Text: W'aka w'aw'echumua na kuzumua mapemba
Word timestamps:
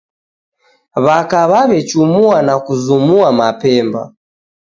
W'aka 1.05 1.39
w'aw'echumua 1.51 2.37
na 2.47 2.55
kuzumua 2.65 3.29
mapemba 3.39 4.01